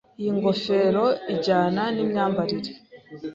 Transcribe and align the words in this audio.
Iyi 0.19 0.31
ngofero 0.37 1.05
ijyana 1.33 1.81
nimyambarire. 1.95 2.71